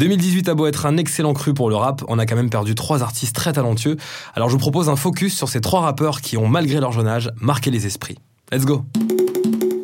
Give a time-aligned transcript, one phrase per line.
[0.00, 2.74] 2018 a beau être un excellent cru pour le rap, on a quand même perdu
[2.74, 3.98] trois artistes très talentueux.
[4.34, 7.06] Alors je vous propose un focus sur ces trois rappeurs qui ont, malgré leur jeune
[7.06, 8.16] âge, marqué les esprits.
[8.50, 8.86] Let's go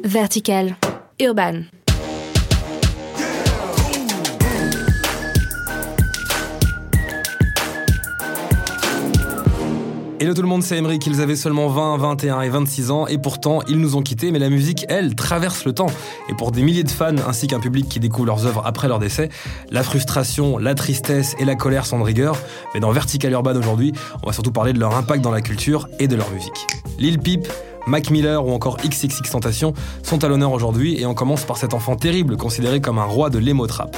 [0.05, 0.77] Vertical,
[1.21, 1.65] Urban.
[10.19, 13.19] Hello tout le monde, c'est Emery, qu'ils avaient seulement 20, 21 et 26 ans, et
[13.19, 15.89] pourtant ils nous ont quittés, mais la musique, elle, traverse le temps.
[16.31, 18.99] Et pour des milliers de fans, ainsi qu'un public qui découvre leurs œuvres après leur
[18.99, 19.29] décès,
[19.71, 22.39] la frustration, la tristesse et la colère sont de rigueur.
[22.73, 25.87] Mais dans Vertical Urban aujourd'hui, on va surtout parler de leur impact dans la culture
[25.99, 26.67] et de leur musique.
[26.99, 27.47] Lil Peep,
[27.87, 31.75] Mac Miller ou encore XXX Tentation sont à l'honneur aujourd'hui, et on commence par cet
[31.75, 33.95] enfant terrible considéré comme un roi de l'emo trap.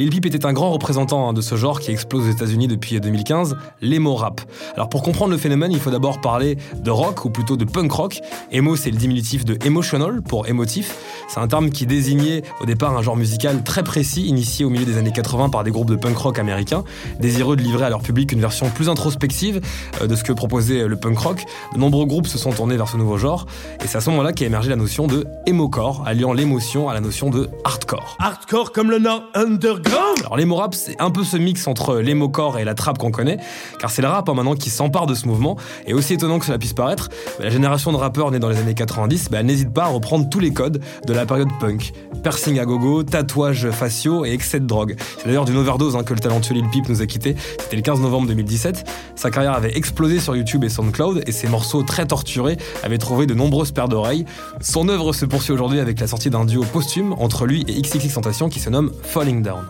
[0.00, 2.98] Lil Peep était un grand représentant hein, de ce genre qui explose aux États-Unis depuis
[2.98, 4.40] 2015, l'emo rap.
[4.74, 7.92] Alors pour comprendre le phénomène, il faut d'abord parler de rock ou plutôt de punk
[7.92, 8.20] rock.
[8.50, 10.96] Emo, c'est le diminutif de emotional pour émotif.
[11.32, 14.84] C'est un terme qui désignait au départ un genre musical très précis, initié au milieu
[14.84, 16.82] des années 80 par des groupes de punk rock américains,
[17.20, 19.60] désireux de livrer à leur public une version plus introspective
[20.00, 21.44] euh, de ce que proposait le punk rock.
[21.72, 23.46] De nombreux groupes se sont tournés vers ce nouveau genre,
[23.80, 27.00] et c'est à ce moment-là qu'est émergé la notion de emocore, alliant l'émotion à la
[27.00, 28.16] notion de hardcore.
[28.18, 32.28] Hardcore comme le nom underground alors l'emo rap, c'est un peu ce mix entre l'emo
[32.28, 33.38] core et la trap qu'on connaît,
[33.80, 35.56] car c'est le rap hein, maintenant qui s'empare de ce mouvement.
[35.86, 37.08] Et aussi étonnant que cela puisse paraître,
[37.38, 40.40] la génération de rappeurs nés dans les années 90 bah, n'hésite pas à reprendre tous
[40.40, 41.92] les codes de la période punk.
[42.22, 44.96] Piercing à gogo, tatouages faciaux et excès de drogue.
[45.18, 47.36] C'est d'ailleurs d'une overdose hein, que le talentueux Lil Peep nous a quitté.
[47.58, 48.84] C'était le 15 novembre 2017.
[49.16, 53.26] Sa carrière avait explosé sur YouTube et SoundCloud et ses morceaux très torturés avaient trouvé
[53.26, 54.24] de nombreuses paires d'oreilles.
[54.60, 58.14] Son œuvre se poursuit aujourd'hui avec la sortie d'un duo posthume entre lui et XXX
[58.14, 59.66] Tentation qui se nomme Falling Down.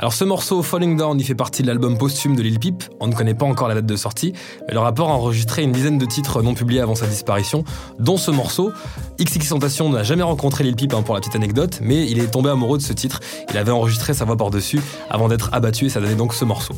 [0.00, 2.84] Alors ce morceau Falling Down, il fait partie de l'album posthume de Lil Peep.
[3.00, 4.32] On ne connaît pas encore la date de sortie,
[4.66, 7.64] mais le rappeur a enregistré une dizaine de titres non publiés avant sa disparition,
[7.98, 8.72] dont ce morceau.
[9.20, 12.48] XXXTentacion n'a jamais rencontré Lil Peep hein, pour la petite anecdote, mais il est tombé
[12.48, 13.20] amoureux de ce titre.
[13.50, 16.72] Il avait enregistré sa voix par-dessus avant d'être abattu et ça donnait donc ce morceau.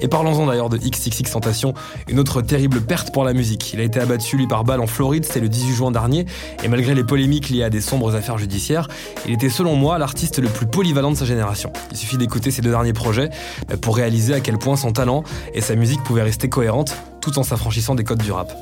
[0.00, 1.74] Et parlons-en d'ailleurs de XXXTentacion,
[2.08, 3.72] une autre terrible perte pour la musique.
[3.72, 6.26] Il a été abattu lui par balle en Floride, c'était le 18 juin dernier,
[6.62, 8.88] et malgré les polémiques liées à des sombres affaires judiciaires,
[9.26, 11.72] il était selon moi l'artiste le plus polyvalent de sa génération.
[11.90, 13.30] Il suffit d'écouter ses deux derniers projets
[13.70, 15.24] euh, pour réaliser à quel point son talent
[15.54, 18.52] et sa musique pouvaient rester cohérentes tout en s'affranchissant des codes du rap.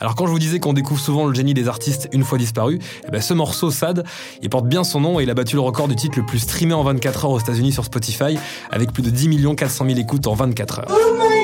[0.00, 2.78] Alors quand je vous disais qu'on découvre souvent le génie des artistes une fois disparu,
[3.06, 4.04] eh ben ce morceau Sad,
[4.42, 6.38] il porte bien son nom et il a battu le record du titre le plus
[6.38, 8.38] streamé en 24 heures aux États-Unis sur Spotify,
[8.70, 11.37] avec plus de 10 400 000 écoutes en 24 heures.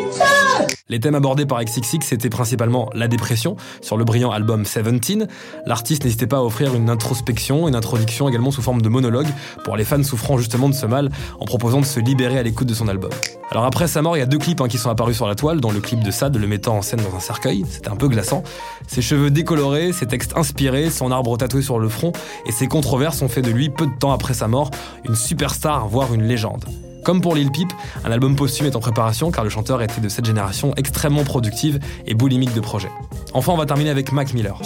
[0.88, 5.28] Les thèmes abordés par XXX étaient principalement la dépression, sur le brillant album Seventeen.
[5.66, 9.26] L'artiste n'hésitait pas à offrir une introspection, une introduction également sous forme de monologue,
[9.64, 11.10] pour les fans souffrant justement de ce mal,
[11.40, 13.10] en proposant de se libérer à l'écoute de son album.
[13.50, 15.34] Alors après sa mort, il y a deux clips hein, qui sont apparus sur la
[15.34, 17.96] toile, dont le clip de Sad le mettant en scène dans un cercueil, c'était un
[17.96, 18.42] peu glaçant.
[18.86, 22.12] Ses cheveux décolorés, ses textes inspirés, son arbre tatoué sur le front,
[22.46, 24.70] et ses controverses ont fait de lui, peu de temps après sa mort,
[25.04, 26.64] une superstar, voire une légende.
[27.04, 27.70] Comme pour Lil Peep,
[28.02, 31.78] un album posthume est en préparation car le chanteur était de cette génération extrêmement productive
[32.06, 32.90] et boulimique de projets.
[33.34, 34.58] Enfin, on va terminer avec Mac Miller.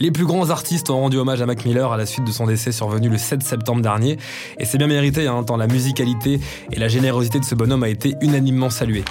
[0.00, 2.46] Les plus grands artistes ont rendu hommage à Mac Miller à la suite de son
[2.46, 4.18] décès survenu le 7 septembre dernier,
[4.58, 6.40] et c'est bien mérité, hein, tant la musicalité
[6.72, 9.04] et la générosité de ce bonhomme a été unanimement saluée.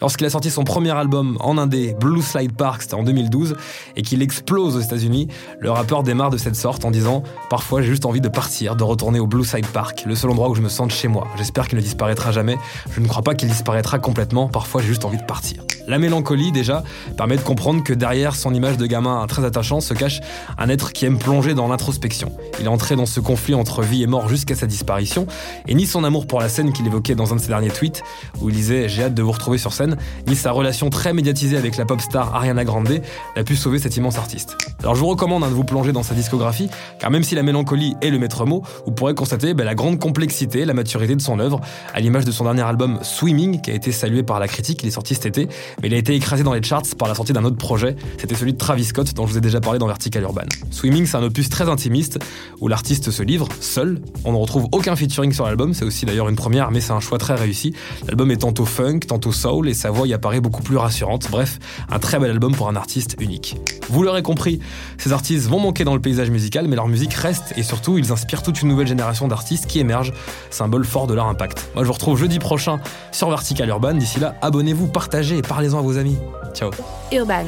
[0.00, 3.54] Lorsqu'il a sorti son premier album en indé, Blue Slide Park, c'était en 2012,
[3.96, 5.28] et qu'il explose aux États-Unis,
[5.58, 8.84] le rappeur démarre de cette sorte en disant Parfois j'ai juste envie de partir, de
[8.84, 11.26] retourner au Blue Slide Park, le seul endroit où je me sente chez moi.
[11.36, 12.56] J'espère qu'il ne disparaîtra jamais.
[12.92, 14.48] Je ne crois pas qu'il disparaîtra complètement.
[14.48, 15.64] Parfois j'ai juste envie de partir.
[15.90, 16.84] La mélancolie, déjà,
[17.16, 20.20] permet de comprendre que derrière son image de gamin très attachant se cache
[20.56, 22.32] un être qui aime plonger dans l'introspection.
[22.60, 25.26] Il est entré dans ce conflit entre vie et mort jusqu'à sa disparition,
[25.66, 28.02] et ni son amour pour la scène qu'il évoquait dans un de ses derniers tweets,
[28.40, 29.89] où il disait J'ai hâte de vous retrouver sur scène,
[30.26, 33.00] ni sa relation très médiatisée avec la pop star Ariana Grande
[33.36, 34.56] n'a pu sauver cet immense artiste.
[34.80, 36.68] Alors je vous recommande hein, de vous plonger dans sa discographie,
[36.98, 39.98] car même si la mélancolie est le maître mot, vous pourrez constater ben, la grande
[39.98, 41.60] complexité, la maturité de son œuvre,
[41.94, 44.88] à l'image de son dernier album Swimming, qui a été salué par la critique, il
[44.88, 45.48] est sorti cet été,
[45.82, 48.34] mais il a été écrasé dans les charts par la sortie d'un autre projet, c'était
[48.34, 50.42] celui de Travis Scott dont je vous ai déjà parlé dans Vertical Urban.
[50.70, 52.18] Swimming, c'est un opus très intimiste
[52.60, 54.00] où l'artiste se livre seul.
[54.24, 57.00] On ne retrouve aucun featuring sur l'album, c'est aussi d'ailleurs une première, mais c'est un
[57.00, 57.74] choix très réussi.
[58.06, 61.28] L'album est tantôt funk, tantôt soul et sa voix y apparaît beaucoup plus rassurante.
[61.30, 63.56] Bref, un très bel album pour un artiste unique.
[63.88, 64.60] Vous l'aurez compris,
[64.98, 68.12] ces artistes vont manquer dans le paysage musical, mais leur musique reste et surtout ils
[68.12, 70.12] inspirent toute une nouvelle génération d'artistes qui émergent,
[70.50, 71.70] symbole fort de leur impact.
[71.74, 72.78] Moi je vous retrouve jeudi prochain
[73.10, 73.94] sur Vertical Urban.
[73.94, 76.18] D'ici là, abonnez-vous, partagez et parlez-en à vos amis.
[76.52, 76.70] Ciao.
[77.10, 77.46] Urban.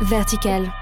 [0.00, 0.72] Vertical.